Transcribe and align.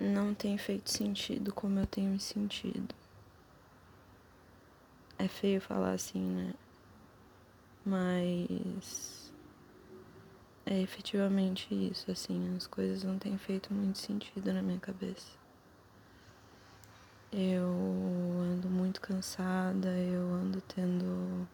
não 0.00 0.34
tem 0.34 0.56
feito 0.58 0.90
sentido 0.90 1.52
como 1.52 1.78
eu 1.78 1.86
tenho 1.86 2.10
me 2.10 2.20
sentido. 2.20 2.94
É 5.18 5.28
feio 5.28 5.60
falar 5.60 5.92
assim, 5.92 6.20
né? 6.20 6.54
Mas 7.84 9.32
é 10.66 10.80
efetivamente 10.80 11.72
isso, 11.72 12.10
assim, 12.10 12.56
as 12.56 12.66
coisas 12.66 13.04
não 13.04 13.18
têm 13.18 13.38
feito 13.38 13.72
muito 13.72 13.98
sentido 13.98 14.52
na 14.52 14.60
minha 14.60 14.80
cabeça. 14.80 15.30
Eu 17.32 17.70
ando 18.40 18.68
muito 18.68 19.00
cansada, 19.00 19.88
eu 19.88 20.22
ando 20.32 20.60
tendo 20.62 21.46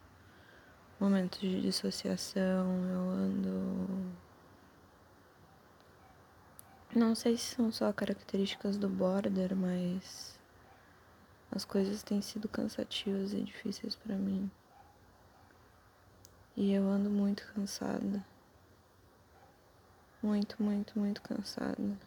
momentos 0.99 1.41
de 1.41 1.61
dissociação, 1.61 2.67
eu 2.89 3.11
ando. 3.11 4.13
Não 6.95 7.15
sei 7.15 7.39
se 7.39 7.55
são 7.55 7.73
só 7.73 7.91
características 7.91 8.77
do 8.77 8.87
border, 8.87 9.57
mas 9.57 10.39
as 11.51 11.65
coisas 11.65 12.03
têm 12.03 12.21
sido 12.21 12.47
cansativas 12.51 13.33
e 13.33 13.41
difíceis 13.41 13.97
para 13.97 14.15
mim. 14.15 14.51
E 16.55 16.71
eu 16.71 16.87
ando 16.87 17.09
muito 17.09 17.51
cansada. 17.55 18.23
Muito, 20.23 20.63
muito, 20.63 20.99
muito 20.99 21.23
cansada. 21.23 21.99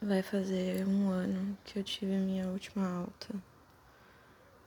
Vai 0.00 0.24
fazer 0.24 0.84
um 0.88 1.08
ano 1.08 1.56
que 1.62 1.78
eu 1.78 1.84
tive 1.84 2.16
minha 2.16 2.48
última 2.48 2.84
alta. 2.84 3.32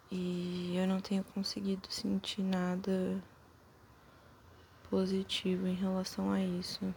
E 0.09 0.73
eu 0.77 0.87
não 0.87 1.01
tenho 1.01 1.23
conseguido 1.25 1.91
sentir 1.91 2.43
nada 2.43 3.21
positivo 4.95 5.67
em 5.67 5.73
relação 5.73 6.31
a 6.31 6.39
isso. 6.41 6.95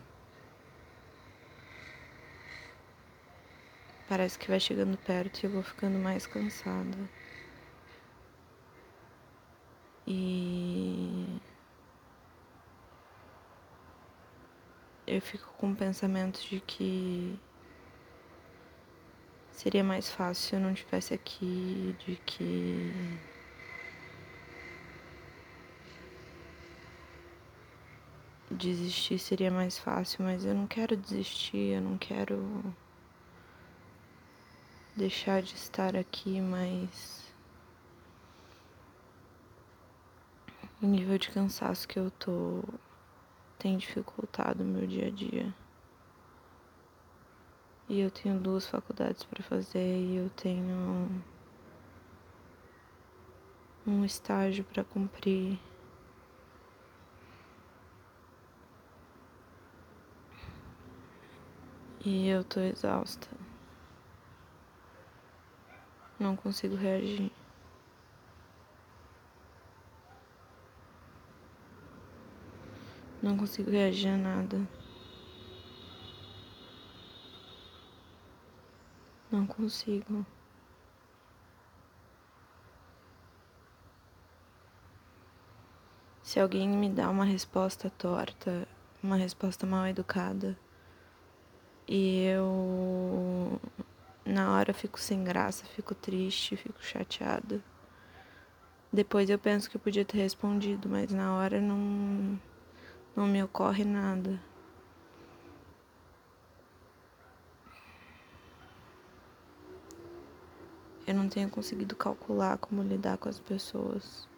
Parece 4.09 4.39
que 4.39 4.47
vai 4.47 4.61
chegando 4.61 4.97
perto 4.97 5.43
e 5.43 5.47
eu 5.47 5.51
vou 5.51 5.65
ficando 5.65 5.99
mais 5.99 6.25
cansada. 6.25 6.97
E 10.07 11.41
eu 15.05 15.21
fico 15.21 15.53
com 15.59 15.75
pensamentos 15.75 16.45
de 16.45 16.61
que 16.61 17.37
seria 19.51 19.83
mais 19.83 20.09
fácil 20.09 20.49
se 20.51 20.55
eu 20.55 20.61
não 20.61 20.71
estivesse 20.71 21.15
aqui, 21.15 21.97
de 22.07 22.15
que 22.25 22.93
desistir 28.59 29.19
seria 29.19 29.51
mais 29.51 29.79
fácil, 29.79 30.25
mas 30.25 30.45
eu 30.45 30.55
não 30.55 30.67
quero 30.67 30.97
desistir, 30.97 31.75
eu 31.77 31.81
não 31.81 31.97
quero 31.97 32.75
deixar 34.97 35.41
de 35.41 35.55
estar 35.55 35.97
aqui, 35.97 36.41
mas 36.41 37.33
o 40.83 40.87
nível 40.87 41.17
de 41.17 41.31
cansaço 41.31 41.87
que 41.87 41.99
eu 41.99 42.11
tô 42.11 42.63
tem 43.59 43.77
dificultado 43.77 44.63
o 44.63 44.67
meu 44.67 44.87
dia 44.87 45.07
a 45.07 45.11
dia. 45.11 45.55
E 47.89 48.01
eu 48.01 48.11
tenho 48.11 48.39
duas 48.39 48.67
faculdades 48.69 49.25
para 49.25 49.43
fazer 49.43 49.99
e 49.99 50.17
eu 50.17 50.29
tenho 50.31 51.09
um 53.87 54.05
estágio 54.05 54.65
para 54.65 54.85
cumprir. 54.85 55.59
E 62.11 62.27
eu 62.27 62.43
tô 62.43 62.59
exausta. 62.61 63.29
Não 66.19 66.35
consigo 66.35 66.75
reagir. 66.75 67.31
Não 73.23 73.37
consigo 73.37 73.71
reagir 73.71 74.09
a 74.09 74.17
nada. 74.17 74.67
Não 79.31 79.47
consigo. 79.47 80.25
Se 86.23 86.41
alguém 86.41 86.67
me 86.71 86.89
dá 86.89 87.11
uma 87.11 87.27
resposta 87.27 87.91
torta, 87.91 88.67
uma 89.03 89.17
resposta 89.17 89.67
mal 89.67 89.87
educada, 89.87 90.59
e 91.89 92.25
eu 92.25 93.59
na 94.25 94.53
hora 94.53 94.75
fico 94.75 95.01
sem 95.01 95.25
graça, 95.25 95.65
fico 95.65 95.95
triste, 95.95 96.57
fico 96.57 96.85
chateada. 96.85 97.63
Depois 98.93 99.31
eu 99.31 99.39
penso 99.39 99.71
que 99.71 99.77
eu 99.77 99.81
podia 99.81 100.05
ter 100.05 100.19
respondido, 100.19 100.89
mas 100.89 101.11
na 101.13 101.35
hora 101.35 101.61
não 101.61 102.39
não 103.17 103.27
me 103.27 103.43
ocorre 103.43 103.85
nada. 103.85 104.41
Eu 111.07 111.15
não 111.15 111.29
tenho 111.29 111.49
conseguido 111.49 111.97
calcular 111.97 112.59
como 112.59 112.83
lidar 112.83 113.17
com 113.17 113.29
as 113.31 113.41
pessoas. 113.41 114.29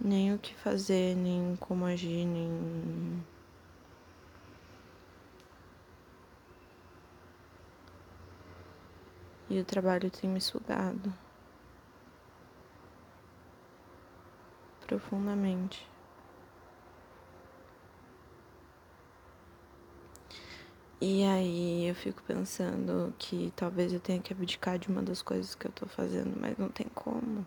Nem 0.00 0.34
o 0.34 0.38
que 0.38 0.54
fazer, 0.54 1.14
nem 1.14 1.56
como 1.56 1.84
agir, 1.84 2.24
nem. 2.24 3.22
E 9.48 9.58
o 9.60 9.64
trabalho 9.64 10.10
tem 10.10 10.30
me 10.30 10.40
sugado 10.40 11.12
profundamente. 14.90 15.86
E 21.00 21.24
aí 21.24 21.88
eu 21.88 21.94
fico 21.94 22.22
pensando 22.24 23.14
que 23.18 23.52
talvez 23.56 23.92
eu 23.92 24.00
tenha 24.00 24.20
que 24.20 24.32
abdicar 24.32 24.78
de 24.78 24.88
uma 24.88 25.02
das 25.02 25.22
coisas 25.22 25.54
que 25.54 25.66
eu 25.66 25.72
tô 25.72 25.86
fazendo, 25.86 26.38
mas 26.38 26.58
não 26.58 26.68
tem 26.68 26.86
como. 26.94 27.46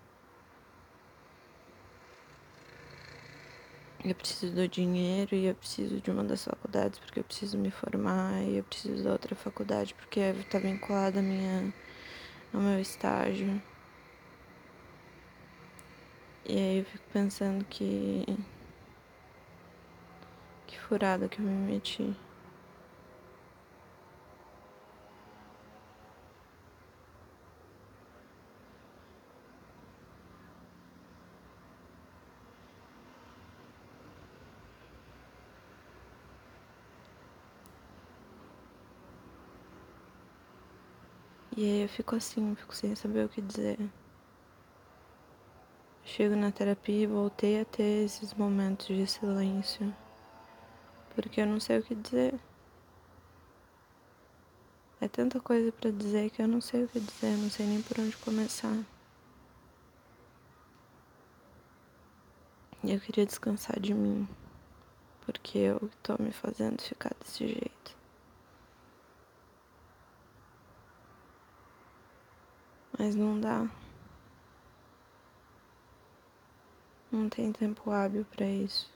Eu 4.05 4.13
preciso 4.13 4.53
do 4.53 4.67
dinheiro 4.67 5.33
e 5.33 5.45
eu 5.45 5.55
preciso 5.55 6.01
de 6.01 6.11
uma 6.11 6.25
das 6.25 6.43
faculdades 6.43 6.99
porque 6.99 7.21
eu 7.21 7.23
preciso 7.23 7.57
me 7.57 7.71
formar 7.71 8.43
e 8.43 8.57
eu 8.57 8.63
preciso 8.63 9.01
da 9.01 9.13
outra 9.13 9.33
faculdade 9.33 9.93
porque 9.93 10.19
está 10.19 10.59
vinculada 10.59 11.21
minha 11.21 11.73
ao 12.53 12.59
meu 12.59 12.79
estágio. 12.81 13.61
E 16.45 16.57
aí 16.57 16.79
eu 16.79 16.85
fico 16.85 17.03
pensando 17.13 17.63
que 17.65 18.25
que 20.67 20.77
furada 20.77 21.29
que 21.29 21.39
eu 21.39 21.45
me 21.45 21.71
meti. 21.71 22.13
E 41.55 41.63
aí 41.65 41.81
eu 41.83 41.89
fico 41.89 42.15
assim, 42.15 42.55
fico 42.55 42.75
sem 42.75 42.95
saber 42.95 43.25
o 43.25 43.29
que 43.29 43.39
dizer. 43.39 43.77
Chego 46.03 46.35
na 46.35 46.51
terapia 46.51 47.03
e 47.03 47.05
voltei 47.05 47.61
a 47.61 47.65
ter 47.65 48.05
esses 48.05 48.33
momentos 48.33 48.87
de 48.87 49.05
silêncio, 49.05 49.95
porque 51.13 51.41
eu 51.41 51.45
não 51.45 51.59
sei 51.59 51.77
o 51.77 51.83
que 51.83 51.93
dizer. 51.93 52.33
É 54.99 55.07
tanta 55.07 55.39
coisa 55.39 55.71
para 55.71 55.91
dizer 55.91 56.31
que 56.31 56.41
eu 56.41 56.47
não 56.47 56.59
sei 56.59 56.85
o 56.85 56.87
que 56.87 56.99
dizer, 56.99 57.37
não 57.37 57.51
sei 57.51 57.67
nem 57.67 57.81
por 57.83 57.99
onde 57.99 58.17
começar. 58.17 58.83
E 62.83 62.91
eu 62.91 62.99
queria 62.99 63.27
descansar 63.27 63.79
de 63.79 63.93
mim, 63.93 64.27
porque 65.25 65.59
eu 65.59 65.91
tô 66.01 66.15
me 66.19 66.31
fazendo 66.31 66.81
ficar 66.81 67.13
desse 67.21 67.47
jeito. 67.47 68.02
Mas 72.97 73.15
não 73.15 73.39
dá. 73.39 73.67
Não 77.11 77.29
tem 77.29 77.51
tempo 77.51 77.91
hábil 77.91 78.25
para 78.25 78.45
isso. 78.45 78.91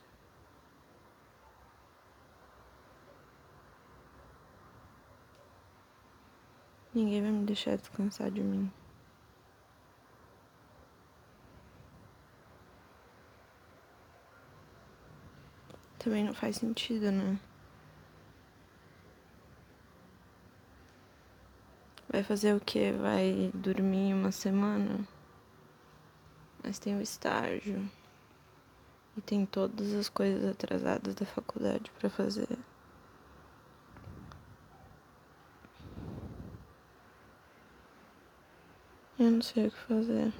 Ninguém 6.94 7.22
vai 7.22 7.30
me 7.30 7.44
deixar 7.44 7.76
descansar 7.76 8.30
de 8.30 8.42
mim. 8.42 8.72
Também 15.98 16.24
não 16.24 16.34
faz 16.34 16.56
sentido, 16.56 17.12
né? 17.12 17.38
Vai 22.18 22.24
fazer 22.24 22.52
o 22.52 22.58
quê? 22.58 22.90
Vai 23.00 23.48
dormir 23.54 24.12
uma 24.12 24.32
semana? 24.32 25.06
Mas 26.64 26.76
tem 26.76 26.96
o 26.96 27.00
estágio. 27.00 27.88
E 29.16 29.20
tem 29.20 29.46
todas 29.46 29.94
as 29.94 30.08
coisas 30.08 30.44
atrasadas 30.50 31.14
da 31.14 31.24
faculdade 31.24 31.88
para 31.96 32.10
fazer. 32.10 32.58
Eu 39.16 39.30
não 39.30 39.40
sei 39.40 39.68
o 39.68 39.70
que 39.70 39.78
fazer. 39.78 40.32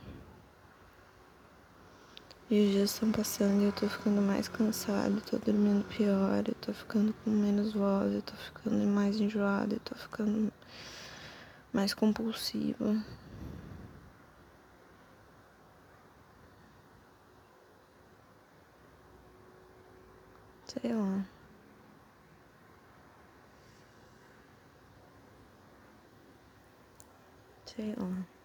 E 2.50 2.66
os 2.66 2.72
dias 2.72 2.90
estão 2.90 3.12
passando 3.12 3.62
e 3.62 3.66
eu 3.66 3.72
tô 3.72 3.88
ficando 3.88 4.20
mais 4.20 4.48
cansada, 4.48 5.20
tô 5.20 5.38
dormindo 5.38 5.84
pior, 5.84 6.42
eu 6.44 6.56
tô 6.56 6.72
ficando 6.72 7.14
com 7.22 7.30
menos 7.30 7.72
voz, 7.72 8.12
eu 8.12 8.22
tô 8.22 8.34
ficando 8.34 8.84
mais 8.84 9.20
enjoada, 9.20 9.76
eu 9.76 9.80
tô 9.80 9.94
ficando 9.94 10.52
mais 11.72 11.94
compulsiva. 11.94 13.04
Sei 20.66 20.92
lá. 20.94 21.24
Sei 27.66 27.94
lá. 27.96 28.37